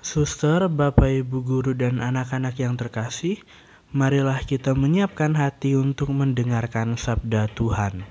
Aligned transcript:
Suster, 0.00 0.64
Bapak, 0.72 1.12
Ibu 1.12 1.44
guru, 1.44 1.76
dan 1.76 2.00
anak-anak 2.00 2.56
yang 2.56 2.72
terkasih, 2.72 3.36
marilah 3.92 4.40
kita 4.40 4.72
menyiapkan 4.72 5.36
hati 5.36 5.76
untuk 5.76 6.16
mendengarkan 6.16 6.96
sabda 6.96 7.52
Tuhan. 7.52 8.08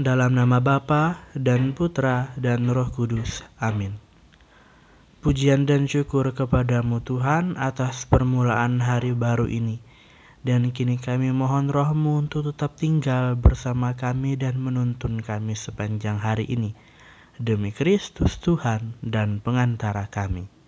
Dalam 0.00 0.32
nama 0.32 0.56
Bapa 0.56 1.20
dan 1.36 1.76
Putra 1.76 2.32
dan 2.40 2.64
Roh 2.72 2.88
Kudus. 2.88 3.44
Amin. 3.60 4.00
Pujian 5.20 5.68
dan 5.68 5.84
syukur 5.84 6.32
kepadamu 6.32 7.04
Tuhan 7.04 7.60
atas 7.60 8.08
permulaan 8.08 8.80
hari 8.80 9.12
baru 9.12 9.52
ini. 9.52 9.84
Dan 10.40 10.72
kini 10.72 10.96
kami 10.96 11.28
mohon 11.28 11.68
rohmu 11.68 12.24
untuk 12.24 12.56
tetap 12.56 12.80
tinggal 12.80 13.36
bersama 13.36 13.92
kami 14.00 14.40
dan 14.40 14.56
menuntun 14.56 15.20
kami 15.20 15.52
sepanjang 15.52 16.16
hari 16.16 16.48
ini. 16.48 16.72
Demi 17.36 17.68
Kristus 17.68 18.40
Tuhan 18.40 18.96
dan 19.04 19.44
pengantara 19.44 20.08
kami. 20.08 20.59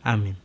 Amin. 0.00 0.40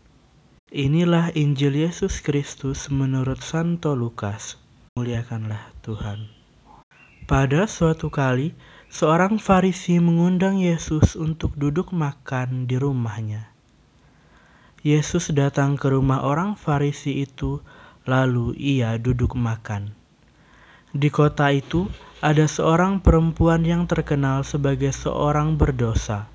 Inilah 0.68 1.32
Injil 1.32 1.80
Yesus 1.88 2.20
Kristus 2.20 2.92
menurut 2.92 3.40
Santo 3.40 3.96
Lukas. 3.96 4.60
Muliakanlah 5.00 5.72
Tuhan. 5.80 6.28
Pada 7.24 7.64
suatu 7.64 8.12
kali, 8.12 8.52
seorang 8.92 9.40
Farisi 9.40 9.96
mengundang 10.04 10.60
Yesus 10.60 11.16
untuk 11.16 11.56
duduk 11.56 11.96
makan 11.96 12.68
di 12.68 12.76
rumahnya. 12.76 13.48
Yesus 14.84 15.32
datang 15.32 15.80
ke 15.80 15.88
rumah 15.88 16.28
orang 16.28 16.60
Farisi 16.60 17.24
itu, 17.24 17.64
lalu 18.04 18.60
ia 18.60 19.00
duduk 19.00 19.40
makan. 19.40 19.96
Di 20.92 21.08
kota 21.08 21.56
itu 21.56 21.88
ada 22.20 22.44
seorang 22.44 23.00
perempuan 23.00 23.64
yang 23.64 23.88
terkenal 23.88 24.44
sebagai 24.44 24.92
seorang 24.92 25.56
berdosa. 25.56 26.28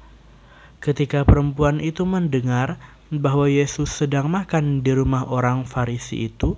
Ketika 0.80 1.28
perempuan 1.28 1.84
itu 1.84 2.08
mendengar 2.08 2.80
bahwa 3.10 3.50
Yesus 3.50 3.90
sedang 3.90 4.30
makan 4.30 4.86
di 4.86 4.94
rumah 4.94 5.26
orang 5.26 5.66
Farisi 5.66 6.30
itu, 6.30 6.54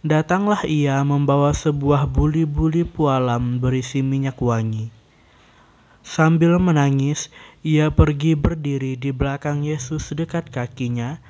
datanglah 0.00 0.64
ia 0.64 1.04
membawa 1.04 1.52
sebuah 1.52 2.08
buli-buli 2.08 2.88
pualam 2.88 3.60
berisi 3.60 4.00
minyak 4.00 4.40
wangi. 4.40 4.88
Sambil 6.04 6.60
menangis, 6.60 7.32
ia 7.64 7.88
pergi 7.88 8.36
berdiri 8.36 8.96
di 9.00 9.08
belakang 9.12 9.64
Yesus 9.64 10.12
dekat 10.12 10.52
kakinya, 10.52 11.20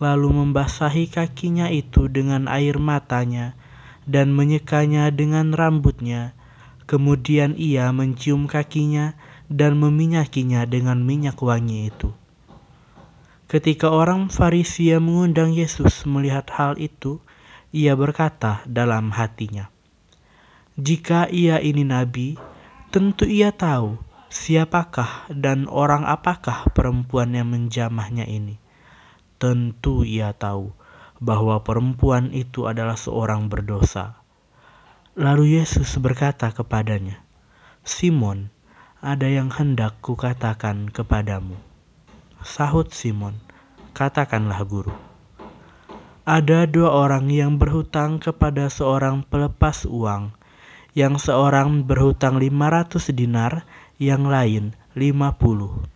lalu 0.00 0.32
membasahi 0.32 1.12
kakinya 1.12 1.68
itu 1.68 2.08
dengan 2.08 2.48
air 2.48 2.80
matanya 2.80 3.52
dan 4.08 4.32
menyekanya 4.32 5.12
dengan 5.12 5.52
rambutnya. 5.52 6.32
Kemudian 6.88 7.56
ia 7.60 7.92
mencium 7.92 8.48
kakinya 8.48 9.16
dan 9.52 9.76
meminyakinya 9.76 10.64
dengan 10.64 11.04
minyak 11.04 11.36
wangi 11.40 11.92
itu. 11.92 12.10
Ketika 13.52 13.92
orang 13.92 14.32
Farisi 14.32 14.96
mengundang 14.96 15.52
Yesus 15.52 16.08
melihat 16.08 16.48
hal 16.56 16.80
itu, 16.80 17.20
ia 17.68 17.92
berkata 17.92 18.64
dalam 18.64 19.12
hatinya, 19.12 19.68
"Jika 20.80 21.28
ia 21.28 21.60
ini 21.60 21.84
nabi, 21.84 22.40
tentu 22.88 23.28
ia 23.28 23.52
tahu 23.52 24.00
siapakah 24.32 25.28
dan 25.28 25.68
orang 25.68 26.08
apakah 26.08 26.64
perempuan 26.72 27.36
yang 27.36 27.52
menjamahnya 27.52 28.24
ini. 28.24 28.56
Tentu 29.36 30.00
ia 30.00 30.32
tahu 30.32 30.72
bahwa 31.20 31.60
perempuan 31.60 32.32
itu 32.32 32.64
adalah 32.64 32.96
seorang 32.96 33.52
berdosa." 33.52 34.16
Lalu 35.12 35.60
Yesus 35.60 36.00
berkata 36.00 36.56
kepadanya, 36.56 37.20
"Simon, 37.84 38.48
ada 39.04 39.28
yang 39.28 39.52
hendak 39.52 40.00
kukatakan 40.00 40.88
kepadamu." 40.88 41.71
Sahut 42.42 42.90
Simon, 42.90 43.38
"Katakanlah, 43.94 44.66
Guru." 44.66 44.90
Ada 46.26 46.66
dua 46.66 46.90
orang 46.90 47.30
yang 47.30 47.54
berhutang 47.54 48.18
kepada 48.18 48.66
seorang 48.66 49.22
pelepas 49.22 49.86
uang, 49.86 50.34
yang 50.90 51.22
seorang 51.22 51.86
berhutang 51.86 52.42
500 52.42 53.14
dinar, 53.14 53.62
yang 54.02 54.26
lain 54.26 54.74
50. 54.98 55.86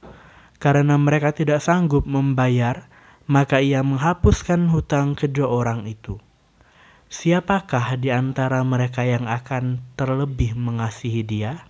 Karena 0.63 0.95
mereka 0.95 1.35
tidak 1.35 1.59
sanggup 1.67 2.07
membayar, 2.07 2.87
maka 3.27 3.59
ia 3.59 3.83
menghapuskan 3.83 4.71
hutang 4.71 5.19
kedua 5.19 5.51
orang 5.51 5.83
itu. 5.91 6.23
Siapakah 7.11 7.99
di 7.99 8.15
antara 8.15 8.63
mereka 8.63 9.03
yang 9.03 9.27
akan 9.27 9.83
terlebih 9.99 10.55
mengasihi 10.55 11.27
dia? 11.27 11.67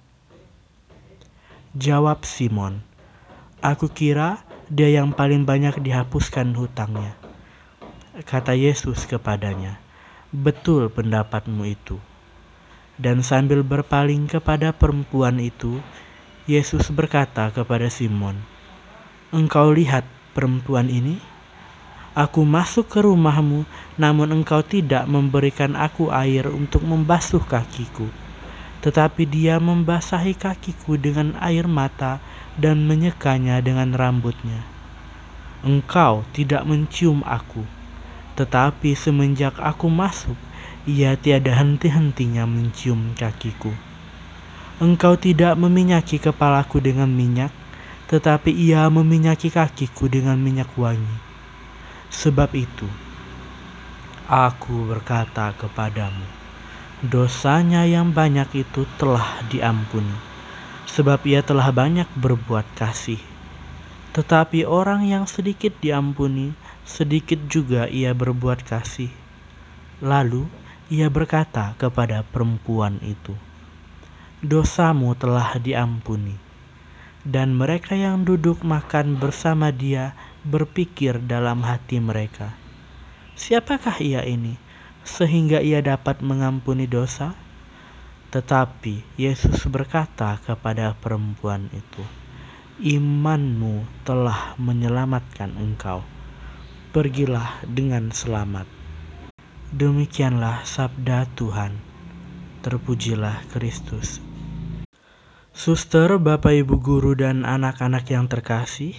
Jawab 1.73 2.25
Simon, 2.25 2.85
Aku 3.65 3.89
kira 3.89 4.45
dia 4.67 4.91
yang 4.91 5.15
paling 5.15 5.47
banyak 5.47 5.79
dihapuskan 5.79 6.51
hutangnya. 6.59 7.15
Kata 8.27 8.59
Yesus 8.59 9.07
kepadanya, 9.07 9.79
"Betul 10.35 10.91
pendapatmu 10.91 11.63
itu." 11.63 12.03
Dan 12.99 13.23
sambil 13.23 13.63
berpaling 13.63 14.27
kepada 14.27 14.75
perempuan 14.75 15.39
itu, 15.39 15.79
Yesus 16.51 16.91
berkata 16.91 17.53
kepada 17.55 17.87
Simon, 17.87 18.43
"Engkau 19.31 19.71
lihat 19.71 20.03
perempuan 20.35 20.91
ini? 20.91 21.23
Aku 22.17 22.43
masuk 22.49 22.89
ke 22.89 23.05
rumahmu, 23.05 23.69
namun 24.01 24.33
engkau 24.33 24.65
tidak 24.65 25.05
memberikan 25.05 25.77
aku 25.77 26.09
air 26.09 26.49
untuk 26.49 26.81
membasuh 26.81 27.45
kakiku, 27.45 28.09
tetapi 28.81 29.29
dia 29.29 29.61
membasahi 29.61 30.33
kakiku 30.33 30.97
dengan 30.97 31.37
air 31.45 31.69
mata 31.69 32.19
dan 32.57 32.89
menyekanya 32.89 33.61
dengan 33.61 33.93
rambutnya. 33.93 34.65
Engkau 35.65 36.27
tidak 36.37 36.65
mencium 36.65 37.21
aku." 37.25 37.65
Tetapi 38.37 38.93
semenjak 38.93 39.57
aku 39.57 39.89
masuk, 39.89 40.37
ia 40.85 41.17
tiada 41.17 41.57
henti-hentinya 41.57 42.45
mencium 42.45 43.17
kakiku. 43.17 43.73
Engkau 44.77 45.17
tidak 45.17 45.57
meminyaki 45.57 46.21
kepalaku 46.21 46.85
dengan 46.85 47.09
minyak, 47.09 47.49
tetapi 48.13 48.53
ia 48.53 48.85
meminyaki 48.93 49.49
kakiku 49.49 50.05
dengan 50.05 50.37
minyak 50.37 50.69
wangi. 50.77 51.17
Sebab 52.13 52.53
itu, 52.53 52.85
aku 54.29 54.85
berkata 54.85 55.57
kepadamu, 55.57 56.29
dosanya 57.03 57.89
yang 57.89 58.13
banyak 58.13 58.69
itu 58.69 58.85
telah 59.01 59.41
diampuni, 59.49 60.13
sebab 60.97 61.29
ia 61.29 61.45
telah 61.45 61.69
banyak 61.69 62.09
berbuat 62.17 62.65
kasih. 62.73 63.21
Tetapi 64.17 64.65
orang 64.65 65.05
yang 65.05 65.29
sedikit 65.29 65.77
diampuni, 65.85 66.57
sedikit 66.89 67.37
juga 67.53 67.85
ia 67.85 68.17
berbuat 68.17 68.65
kasih. 68.65 69.13
Lalu 70.01 70.49
ia 70.89 71.13
berkata 71.13 71.77
kepada 71.77 72.25
perempuan 72.25 72.97
itu, 73.05 73.37
"Dosamu 74.41 75.13
telah 75.13 75.61
diampuni." 75.61 76.41
Dan 77.29 77.53
mereka 77.53 77.93
yang 77.93 78.25
duduk 78.25 78.65
makan 78.65 79.21
bersama 79.21 79.69
dia 79.69 80.17
berpikir 80.49 81.21
dalam 81.21 81.61
hati 81.61 82.01
mereka, 82.01 82.57
"Siapakah 83.37 84.01
ia 84.01 84.25
ini 84.25 84.57
sehingga 85.05 85.61
ia 85.61 85.85
dapat 85.85 86.25
mengampuni 86.25 86.89
dosa?" 86.89 87.37
Tetapi 88.37 89.17
Yesus 89.17 89.65
berkata 89.65 90.37
kepada 90.45 90.93
perempuan 91.01 91.73
itu, 91.73 92.05
"Imanmu 92.85 94.05
telah 94.05 94.53
menyelamatkan 94.61 95.57
engkau." 95.57 96.05
pergilah 96.97 97.61
dengan 97.69 98.09
selamat. 98.09 98.65
Demikianlah 99.69 100.65
sabda 100.65 101.29
Tuhan. 101.37 101.77
Terpujilah 102.65 103.45
Kristus. 103.53 104.25
Suster, 105.53 106.17
Bapak, 106.17 106.57
Ibu 106.57 106.81
guru, 106.81 107.13
dan 107.13 107.45
anak-anak 107.45 108.09
yang 108.09 108.33
terkasih, 108.33 108.97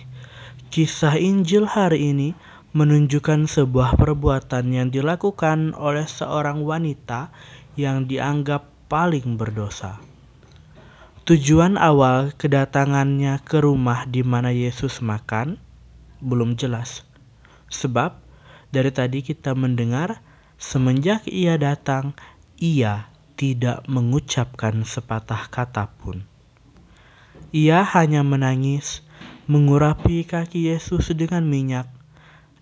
kisah 0.69 1.17
Injil 1.17 1.65
hari 1.65 2.13
ini 2.13 2.37
menunjukkan 2.77 3.49
sebuah 3.49 3.97
perbuatan 3.97 4.77
yang 4.77 4.93
dilakukan 4.93 5.73
oleh 5.73 6.05
seorang 6.05 6.61
wanita 6.61 7.33
yang 7.81 8.05
dianggap 8.05 8.76
paling 8.87 9.35
berdosa. 9.35 9.99
Tujuan 11.27 11.75
awal 11.75 12.31
kedatangannya 12.39 13.43
ke 13.43 13.59
rumah 13.59 14.07
di 14.07 14.23
mana 14.23 14.55
Yesus 14.55 15.03
makan 15.03 15.59
belum 16.23 16.55
jelas. 16.55 17.03
Sebab 17.67 18.15
dari 18.71 18.91
tadi 18.95 19.19
kita 19.19 19.51
mendengar 19.51 20.23
semenjak 20.55 21.27
ia 21.27 21.59
datang 21.59 22.15
ia 22.55 23.11
tidak 23.35 23.83
mengucapkan 23.85 24.87
sepatah 24.87 25.51
kata 25.51 25.91
pun. 25.99 26.23
Ia 27.53 27.85
hanya 27.85 28.23
menangis, 28.23 29.05
mengurapi 29.51 30.23
kaki 30.23 30.71
Yesus 30.73 31.13
dengan 31.13 31.43
minyak, 31.43 31.87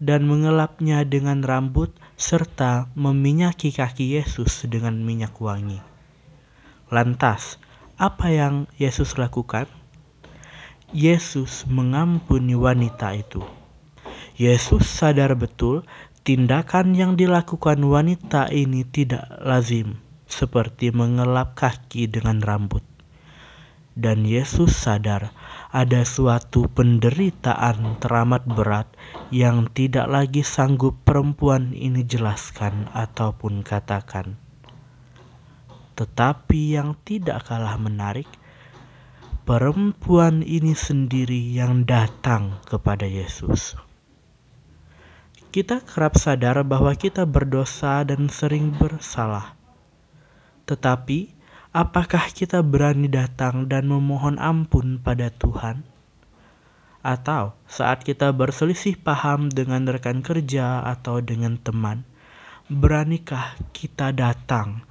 dan 0.03 0.27
mengelapnya 0.27 1.07
dengan 1.07 1.41
rambut 1.41 1.95
serta 2.19 2.91
meminyaki 2.93 3.71
kaki 3.71 4.19
Yesus 4.19 4.67
dengan 4.67 4.99
minyak 4.99 5.37
wangi. 5.39 5.94
Lantas, 6.95 7.59
apa 7.99 8.31
yang 8.31 8.71
Yesus 8.79 9.19
lakukan? 9.19 9.67
Yesus 10.95 11.67
mengampuni 11.67 12.55
wanita 12.55 13.11
itu. 13.19 13.43
Yesus 14.39 14.87
sadar 14.87 15.35
betul 15.35 15.83
tindakan 16.23 16.95
yang 16.95 17.19
dilakukan 17.19 17.83
wanita 17.83 18.47
ini 18.47 18.87
tidak 18.87 19.27
lazim, 19.43 19.99
seperti 20.23 20.95
mengelap 20.95 21.59
kaki 21.59 22.07
dengan 22.07 22.39
rambut. 22.39 22.87
Dan 23.91 24.23
Yesus 24.23 24.71
sadar 24.71 25.35
ada 25.75 26.07
suatu 26.07 26.71
penderitaan 26.71 27.99
teramat 27.99 28.47
berat 28.47 28.87
yang 29.35 29.67
tidak 29.75 30.07
lagi 30.07 30.47
sanggup 30.47 30.95
perempuan 31.03 31.75
ini 31.75 32.07
jelaskan 32.07 32.87
ataupun 32.95 33.67
katakan. 33.67 34.44
Tetapi 35.95 36.75
yang 36.75 36.99
tidak 37.07 37.47
kalah 37.47 37.79
menarik, 37.79 38.27
perempuan 39.47 40.43
ini 40.43 40.75
sendiri 40.75 41.55
yang 41.55 41.87
datang 41.87 42.59
kepada 42.67 43.07
Yesus. 43.07 43.79
Kita 45.55 45.79
kerap 45.79 46.19
sadar 46.19 46.59
bahwa 46.67 46.91
kita 46.99 47.23
berdosa 47.23 48.03
dan 48.03 48.27
sering 48.27 48.75
bersalah. 48.75 49.55
Tetapi, 50.67 51.31
apakah 51.71 52.27
kita 52.27 52.59
berani 52.59 53.07
datang 53.07 53.71
dan 53.71 53.87
memohon 53.87 54.35
ampun 54.35 54.99
pada 54.99 55.31
Tuhan? 55.31 55.87
Atau 56.99 57.55
saat 57.71 58.03
kita 58.03 58.35
berselisih 58.35 58.99
paham 58.99 59.47
dengan 59.47 59.87
rekan 59.87 60.19
kerja 60.19 60.83
atau 60.83 61.23
dengan 61.23 61.55
teman, 61.55 62.03
beranikah 62.67 63.55
kita 63.71 64.11
datang 64.11 64.83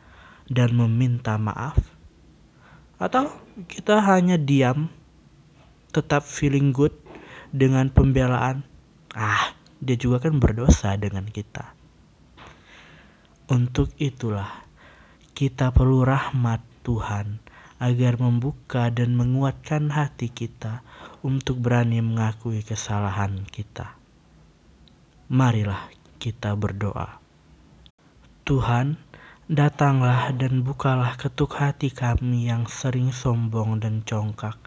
dan 0.54 0.78
meminta 0.78 1.34
maaf? 1.34 1.74
Atau 3.02 3.34
kita 3.66 3.98
hanya 4.06 4.38
diam, 4.38 4.86
tetap 5.90 6.22
feeling 6.22 6.70
good 6.70 6.94
dengan 7.50 7.90
pembelaan? 7.90 8.62
Ah, 9.10 9.58
dia 9.82 9.98
juga 9.98 10.22
kan 10.22 10.38
berdosa 10.38 10.94
dengan 10.94 11.26
kita. 11.26 11.74
Untuk 13.50 13.90
itulah 13.98 14.64
kita 15.34 15.74
perlu 15.74 16.06
rahmat 16.06 16.62
Tuhan 16.86 17.42
agar 17.82 18.16
membuka 18.16 18.88
dan 18.88 19.12
menguatkan 19.18 19.92
hati 19.92 20.32
kita 20.32 20.80
untuk 21.20 21.60
berani 21.60 22.00
mengakui 22.00 22.64
kesalahan 22.64 23.44
kita. 23.44 23.98
Marilah 25.28 25.92
kita 26.16 26.56
berdoa. 26.56 27.20
Tuhan, 28.48 28.96
datanglah 29.50 30.32
dan 30.36 30.64
bukalah 30.64 31.16
ketuk 31.20 31.56
hati 31.60 31.92
kami 31.92 32.48
yang 32.48 32.68
sering 32.68 33.12
sombong 33.12 33.80
dan 33.80 34.04
congkak 34.04 34.64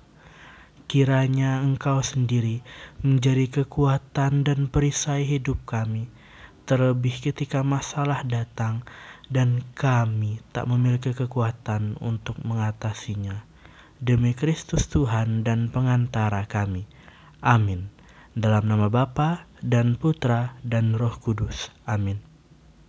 Kiranya 0.87 1.59
Engkau 1.59 1.99
sendiri 1.99 2.63
menjadi 3.03 3.59
kekuatan 3.59 4.47
dan 4.47 4.71
perisai 4.71 5.27
hidup 5.27 5.59
kami, 5.67 6.07
terlebih 6.63 7.11
ketika 7.11 7.59
masalah 7.59 8.23
datang 8.23 8.87
dan 9.27 9.67
kami 9.75 10.39
tak 10.55 10.63
memiliki 10.63 11.11
kekuatan 11.11 11.99
untuk 11.99 12.39
mengatasinya. 12.39 13.43
Demi 13.99 14.31
Kristus 14.31 14.87
Tuhan 14.87 15.43
dan 15.43 15.67
pengantara 15.67 16.47
kami. 16.47 16.87
Amin. 17.43 17.91
Dalam 18.31 18.71
nama 18.71 18.87
Bapa 18.87 19.43
dan 19.59 19.99
Putra 19.99 20.55
dan 20.63 20.95
Roh 20.95 21.19
Kudus. 21.19 21.67
Amin. 21.83 22.26